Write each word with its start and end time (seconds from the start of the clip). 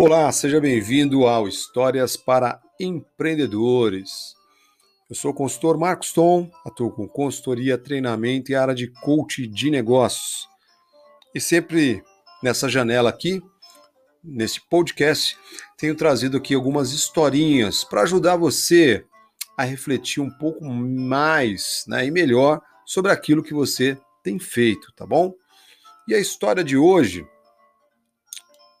Olá, 0.00 0.30
seja 0.30 0.60
bem-vindo 0.60 1.26
ao 1.26 1.48
Histórias 1.48 2.16
para 2.16 2.62
Empreendedores. 2.78 4.36
Eu 5.10 5.16
sou 5.16 5.32
o 5.32 5.34
consultor 5.34 5.76
Marcos 5.76 6.12
Tom, 6.12 6.48
atuo 6.64 6.92
com 6.92 7.08
consultoria, 7.08 7.76
treinamento 7.76 8.52
e 8.52 8.54
área 8.54 8.76
de 8.76 8.86
coach 8.86 9.44
de 9.44 9.72
negócios. 9.72 10.48
E 11.34 11.40
sempre 11.40 12.00
nessa 12.40 12.68
janela 12.68 13.10
aqui, 13.10 13.42
nesse 14.22 14.60
podcast, 14.70 15.36
tenho 15.76 15.96
trazido 15.96 16.36
aqui 16.36 16.54
algumas 16.54 16.92
historinhas 16.92 17.82
para 17.82 18.02
ajudar 18.02 18.36
você 18.36 19.04
a 19.56 19.64
refletir 19.64 20.22
um 20.22 20.30
pouco 20.30 20.64
mais 20.64 21.84
né, 21.88 22.06
e 22.06 22.10
melhor 22.12 22.62
sobre 22.86 23.10
aquilo 23.10 23.42
que 23.42 23.52
você 23.52 23.98
tem 24.22 24.38
feito, 24.38 24.92
tá 24.92 25.04
bom? 25.04 25.34
E 26.06 26.14
a 26.14 26.20
história 26.20 26.62
de 26.62 26.76
hoje 26.76 27.26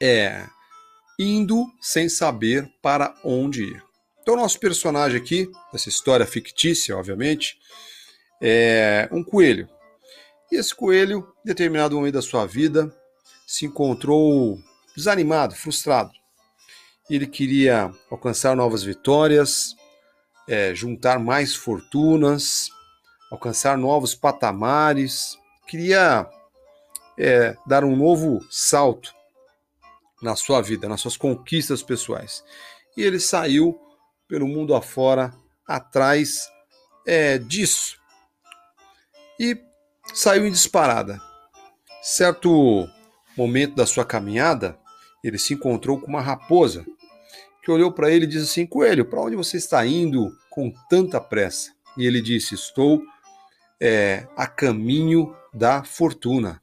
é 0.00 0.46
indo 1.18 1.66
sem 1.80 2.08
saber 2.08 2.70
para 2.80 3.14
onde 3.24 3.64
ir. 3.64 3.82
Então, 4.22 4.36
nosso 4.36 4.60
personagem 4.60 5.18
aqui, 5.18 5.50
essa 5.72 5.88
história 5.88 6.26
fictícia, 6.26 6.96
obviamente, 6.96 7.58
é 8.40 9.08
um 9.10 9.24
coelho. 9.24 9.68
E 10.52 10.56
esse 10.56 10.74
coelho, 10.74 11.26
em 11.44 11.48
determinado 11.48 11.96
momento 11.96 12.14
da 12.14 12.22
sua 12.22 12.46
vida, 12.46 12.94
se 13.46 13.66
encontrou 13.66 14.58
desanimado, 14.94 15.54
frustrado. 15.54 16.12
Ele 17.08 17.26
queria 17.26 17.90
alcançar 18.10 18.54
novas 18.54 18.82
vitórias, 18.82 19.74
é, 20.46 20.74
juntar 20.74 21.18
mais 21.18 21.54
fortunas, 21.54 22.68
alcançar 23.30 23.76
novos 23.78 24.14
patamares, 24.14 25.38
queria 25.66 26.28
é, 27.18 27.56
dar 27.66 27.84
um 27.84 27.96
novo 27.96 28.44
salto 28.50 29.14
na 30.22 30.34
sua 30.36 30.60
vida, 30.60 30.88
nas 30.88 31.00
suas 31.00 31.16
conquistas 31.16 31.82
pessoais. 31.82 32.44
E 32.96 33.02
ele 33.02 33.20
saiu 33.20 33.78
pelo 34.26 34.46
mundo 34.46 34.74
afora 34.74 35.34
atrás 35.66 36.48
é, 37.06 37.38
disso. 37.38 37.98
E 39.38 39.56
saiu 40.12 40.46
em 40.46 40.50
disparada. 40.50 41.20
Certo 42.02 42.88
momento 43.36 43.74
da 43.74 43.86
sua 43.86 44.04
caminhada, 44.04 44.78
ele 45.22 45.38
se 45.38 45.54
encontrou 45.54 46.00
com 46.00 46.06
uma 46.06 46.20
raposa 46.20 46.84
que 47.62 47.70
olhou 47.70 47.92
para 47.92 48.10
ele 48.10 48.24
e 48.24 48.28
disse 48.28 48.50
assim: 48.50 48.66
Coelho, 48.66 49.04
para 49.04 49.20
onde 49.20 49.36
você 49.36 49.56
está 49.56 49.84
indo 49.86 50.36
com 50.50 50.72
tanta 50.88 51.20
pressa? 51.20 51.72
E 51.96 52.06
ele 52.06 52.20
disse: 52.20 52.54
Estou 52.54 53.02
é, 53.80 54.26
a 54.36 54.46
caminho 54.46 55.34
da 55.52 55.84
fortuna. 55.84 56.62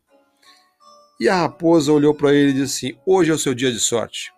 E 1.20 1.30
a 1.30 1.36
raposa 1.36 1.94
olhou 1.94 2.14
para 2.14 2.34
ele 2.34 2.50
e 2.52 2.54
disse 2.54 2.88
assim: 2.88 3.00
Hoje 3.06 3.32
é 3.32 3.34
o 3.34 3.40
seu 3.40 3.54
dia 3.54 3.72
de 3.72 3.80
sorte. 3.80 4.34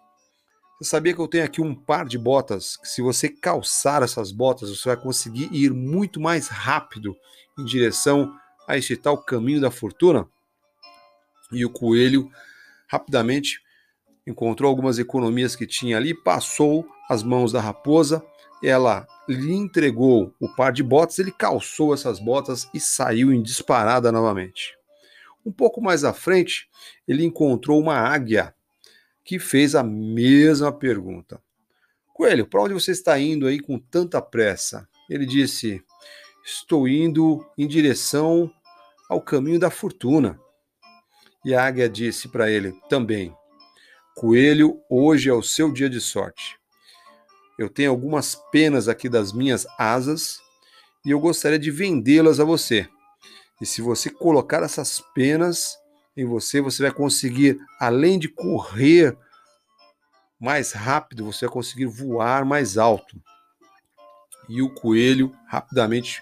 Você 0.80 0.92
sabia 0.92 1.12
que 1.12 1.20
eu 1.20 1.28
tenho 1.28 1.44
aqui 1.44 1.60
um 1.60 1.74
par 1.74 2.06
de 2.06 2.20
botas 2.20 2.78
que, 2.78 2.88
se 2.88 3.02
você 3.02 3.28
calçar 3.28 4.04
essas 4.04 4.32
botas, 4.32 4.70
você 4.70 4.90
vai 4.90 4.98
conseguir 4.98 5.50
ir 5.52 5.72
muito 5.72 6.20
mais 6.20 6.48
rápido 6.48 7.16
em 7.58 7.66
direção 7.66 8.32
a 8.68 8.78
este 8.78 8.96
tal 8.96 9.18
caminho 9.18 9.60
da 9.60 9.72
fortuna? 9.72 10.30
E 11.52 11.66
o 11.66 11.70
coelho 11.70 12.30
rapidamente 12.88 13.60
encontrou 14.28 14.70
algumas 14.70 15.00
economias 15.00 15.56
que 15.56 15.66
tinha 15.66 15.98
ali, 15.98 16.14
passou 16.14 16.88
as 17.10 17.24
mãos 17.24 17.52
da 17.52 17.60
raposa, 17.60 18.24
ela 18.62 19.08
lhe 19.28 19.54
entregou 19.54 20.32
o 20.40 20.48
par 20.48 20.72
de 20.72 20.84
botas, 20.84 21.18
ele 21.18 21.32
calçou 21.32 21.92
essas 21.92 22.20
botas 22.20 22.70
e 22.72 22.80
saiu 22.80 23.34
em 23.34 23.42
disparada 23.42 24.12
novamente. 24.12 24.77
Um 25.48 25.52
pouco 25.54 25.80
mais 25.80 26.04
à 26.04 26.12
frente, 26.12 26.68
ele 27.08 27.24
encontrou 27.24 27.80
uma 27.80 27.96
águia 27.96 28.54
que 29.24 29.40
fez 29.40 29.76
a 29.76 29.82
mesma 29.82 30.74
pergunta. 30.74 31.42
Coelho, 32.14 32.46
para 32.46 32.62
onde 32.64 32.74
você 32.74 32.92
está 32.92 33.18
indo 33.18 33.48
aí 33.48 33.58
com 33.58 33.80
tanta 33.80 34.22
pressa? 34.22 34.90
Ele 35.10 35.26
disse: 35.26 35.82
Estou 36.46 36.86
indo 36.86 37.50
em 37.58 37.66
direção 37.66 38.52
ao 39.10 39.22
caminho 39.22 39.58
da 39.58 39.70
fortuna. 39.70 40.38
E 41.46 41.56
a 41.56 41.66
águia 41.66 41.88
disse 41.88 42.28
para 42.28 42.52
ele 42.52 42.74
também: 42.90 43.34
Coelho, 44.18 44.82
hoje 44.90 45.30
é 45.30 45.34
o 45.34 45.42
seu 45.42 45.72
dia 45.72 45.90
de 45.90 46.02
sorte. 46.02 46.60
Eu 47.58 47.70
tenho 47.70 47.90
algumas 47.90 48.36
penas 48.52 48.90
aqui 48.90 49.08
das 49.08 49.32
minhas 49.32 49.66
asas 49.80 50.42
e 51.06 51.12
eu 51.12 51.22
gostaria 51.22 51.58
de 51.58 51.72
vendê-las 51.72 52.38
a 52.38 52.44
você. 52.44 52.90
E 53.60 53.66
se 53.66 53.82
você 53.82 54.10
colocar 54.10 54.62
essas 54.64 55.02
penas 55.14 55.78
em 56.16 56.26
você, 56.26 56.62
você 56.62 56.84
vai 56.84 56.92
conseguir, 56.92 57.60
além 57.80 58.20
de 58.20 58.28
correr 58.28 59.18
mais 60.40 60.72
rápido, 60.72 61.26
você 61.26 61.46
vai 61.46 61.54
conseguir 61.54 61.86
voar 61.86 62.46
mais 62.46 62.78
alto. 62.78 63.20
E 64.48 64.62
o 64.62 64.74
coelho 64.74 65.36
rapidamente 65.48 66.22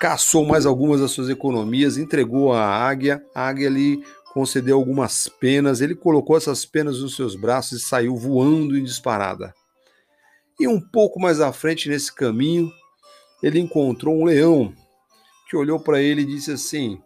caçou 0.00 0.44
mais 0.44 0.64
algumas 0.64 1.00
das 1.00 1.10
suas 1.10 1.28
economias, 1.28 1.98
entregou 1.98 2.52
à 2.52 2.64
águia, 2.64 3.24
a 3.34 3.46
águia 3.46 3.68
lhe 3.68 4.02
concedeu 4.32 4.76
algumas 4.76 5.28
penas, 5.28 5.80
ele 5.80 5.94
colocou 5.94 6.36
essas 6.36 6.64
penas 6.64 7.00
nos 7.00 7.16
seus 7.16 7.34
braços 7.34 7.80
e 7.82 7.84
saiu 7.84 8.16
voando 8.16 8.76
em 8.76 8.84
disparada. 8.84 9.52
E 10.58 10.66
um 10.66 10.80
pouco 10.80 11.20
mais 11.20 11.40
à 11.40 11.52
frente 11.52 11.88
nesse 11.88 12.12
caminho, 12.14 12.70
ele 13.42 13.58
encontrou 13.58 14.16
um 14.16 14.24
leão 14.24 14.72
que 15.48 15.56
olhou 15.56 15.80
para 15.80 16.00
ele 16.00 16.22
e 16.22 16.26
disse 16.26 16.52
assim: 16.52 17.00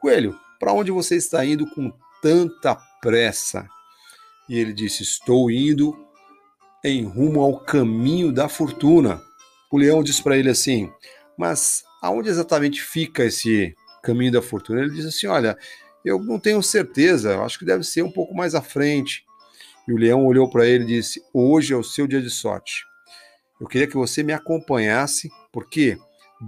Coelho, 0.00 0.38
para 0.60 0.72
onde 0.72 0.90
você 0.90 1.16
está 1.16 1.44
indo 1.44 1.66
com 1.70 1.92
tanta 2.22 2.76
pressa? 3.00 3.66
E 4.48 4.58
ele 4.58 4.72
disse: 4.72 5.02
Estou 5.02 5.50
indo 5.50 5.96
em 6.84 7.04
rumo 7.04 7.40
ao 7.40 7.58
caminho 7.60 8.32
da 8.32 8.48
fortuna. 8.48 9.20
O 9.70 9.76
leão 9.76 10.02
disse 10.02 10.22
para 10.22 10.36
ele 10.36 10.50
assim: 10.50 10.90
Mas 11.36 11.82
aonde 12.00 12.28
exatamente 12.28 12.80
fica 12.80 13.24
esse 13.24 13.74
caminho 14.02 14.32
da 14.32 14.42
fortuna? 14.42 14.80
Ele 14.80 14.90
disse 14.94 15.08
assim: 15.08 15.26
Olha, 15.26 15.58
eu 16.04 16.22
não 16.22 16.38
tenho 16.38 16.62
certeza, 16.62 17.40
acho 17.40 17.58
que 17.58 17.64
deve 17.64 17.82
ser 17.82 18.02
um 18.02 18.12
pouco 18.12 18.34
mais 18.34 18.54
à 18.54 18.62
frente. 18.62 19.24
E 19.88 19.92
o 19.92 19.96
leão 19.98 20.24
olhou 20.24 20.48
para 20.48 20.66
ele 20.66 20.84
e 20.84 20.88
disse: 20.88 21.20
Hoje 21.32 21.74
é 21.74 21.76
o 21.76 21.82
seu 21.82 22.06
dia 22.06 22.22
de 22.22 22.30
sorte. 22.30 22.84
Eu 23.60 23.66
queria 23.66 23.86
que 23.86 23.96
você 23.96 24.22
me 24.22 24.32
acompanhasse, 24.32 25.30
porque 25.52 25.98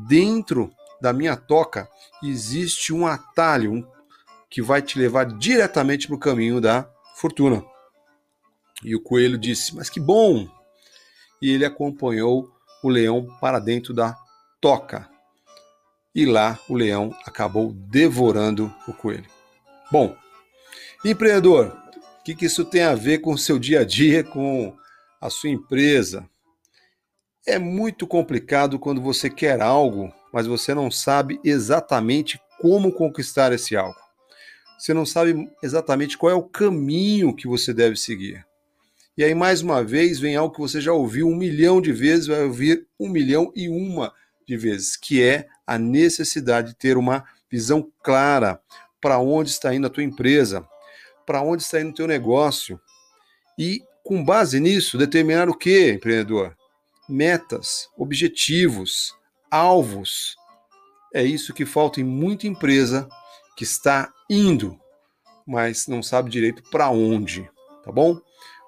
dentro 0.08 0.70
da 1.00 1.12
minha 1.12 1.36
toca, 1.36 1.88
existe 2.22 2.92
um 2.92 3.06
atalho 3.06 3.86
que 4.48 4.62
vai 4.62 4.80
te 4.80 4.98
levar 4.98 5.24
diretamente 5.24 6.06
para 6.06 6.16
o 6.16 6.20
caminho 6.20 6.60
da 6.60 6.88
fortuna. 7.16 7.64
E 8.84 8.94
o 8.94 9.02
coelho 9.02 9.38
disse: 9.38 9.74
Mas 9.74 9.90
que 9.90 10.00
bom! 10.00 10.48
E 11.40 11.50
ele 11.50 11.64
acompanhou 11.64 12.50
o 12.82 12.88
leão 12.88 13.26
para 13.40 13.58
dentro 13.58 13.92
da 13.92 14.16
toca. 14.60 15.08
E 16.14 16.24
lá 16.24 16.58
o 16.68 16.74
leão 16.74 17.14
acabou 17.26 17.72
devorando 17.72 18.72
o 18.88 18.92
coelho. 18.92 19.28
Bom, 19.90 20.16
empreendedor, 21.04 21.76
o 22.20 22.24
que, 22.24 22.34
que 22.34 22.46
isso 22.46 22.64
tem 22.64 22.82
a 22.82 22.94
ver 22.94 23.18
com 23.18 23.32
o 23.32 23.38
seu 23.38 23.58
dia 23.58 23.80
a 23.80 23.84
dia, 23.84 24.24
com 24.24 24.74
a 25.20 25.28
sua 25.28 25.50
empresa? 25.50 26.28
É 27.46 27.58
muito 27.58 28.06
complicado 28.06 28.78
quando 28.78 29.00
você 29.00 29.28
quer 29.30 29.60
algo 29.60 30.12
mas 30.36 30.46
você 30.46 30.74
não 30.74 30.90
sabe 30.90 31.40
exatamente 31.42 32.38
como 32.60 32.92
conquistar 32.92 33.54
esse 33.54 33.74
algo. 33.74 33.98
Você 34.78 34.92
não 34.92 35.06
sabe 35.06 35.50
exatamente 35.62 36.18
qual 36.18 36.30
é 36.30 36.34
o 36.34 36.42
caminho 36.42 37.34
que 37.34 37.48
você 37.48 37.72
deve 37.72 37.96
seguir. 37.96 38.46
E 39.16 39.24
aí, 39.24 39.34
mais 39.34 39.62
uma 39.62 39.82
vez, 39.82 40.20
vem 40.20 40.36
algo 40.36 40.54
que 40.54 40.60
você 40.60 40.78
já 40.78 40.92
ouviu 40.92 41.26
um 41.26 41.34
milhão 41.34 41.80
de 41.80 41.90
vezes, 41.90 42.26
vai 42.26 42.42
ouvir 42.42 42.86
um 43.00 43.08
milhão 43.08 43.50
e 43.56 43.70
uma 43.70 44.12
de 44.46 44.58
vezes, 44.58 44.94
que 44.94 45.22
é 45.22 45.48
a 45.66 45.78
necessidade 45.78 46.68
de 46.68 46.74
ter 46.74 46.98
uma 46.98 47.24
visão 47.50 47.90
clara 48.02 48.60
para 49.00 49.18
onde 49.18 49.48
está 49.48 49.74
indo 49.74 49.86
a 49.86 49.90
tua 49.90 50.04
empresa, 50.04 50.68
para 51.24 51.40
onde 51.40 51.62
está 51.62 51.80
indo 51.80 51.92
o 51.92 51.94
teu 51.94 52.06
negócio. 52.06 52.78
E, 53.58 53.82
com 54.04 54.22
base 54.22 54.60
nisso, 54.60 54.98
determinar 54.98 55.48
o 55.48 55.56
que, 55.56 55.92
empreendedor? 55.92 56.54
Metas, 57.08 57.88
objetivos, 57.96 59.16
alvos. 59.56 60.36
É 61.14 61.22
isso 61.22 61.54
que 61.54 61.64
falta 61.64 62.00
em 62.00 62.04
muita 62.04 62.46
empresa 62.46 63.08
que 63.56 63.64
está 63.64 64.12
indo, 64.28 64.78
mas 65.46 65.86
não 65.86 66.02
sabe 66.02 66.30
direito 66.30 66.62
para 66.70 66.90
onde, 66.90 67.48
tá 67.84 67.90
bom? 67.90 68.20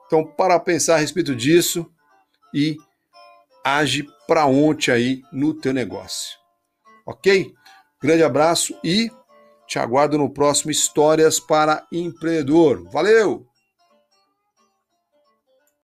Então, 0.06 0.24
para 0.24 0.58
pensar 0.58 0.94
a 0.94 0.98
respeito 0.98 1.36
disso 1.36 1.90
e 2.54 2.76
age 3.62 4.06
para 4.26 4.46
onde 4.46 4.90
aí 4.90 5.22
no 5.30 5.52
teu 5.52 5.72
negócio. 5.72 6.38
OK? 7.04 7.52
Grande 8.00 8.22
abraço 8.22 8.78
e 8.82 9.10
te 9.66 9.78
aguardo 9.78 10.16
no 10.16 10.30
próximo 10.30 10.70
Histórias 10.70 11.38
para 11.38 11.86
Empreendedor. 11.92 12.88
Valeu! 12.90 13.47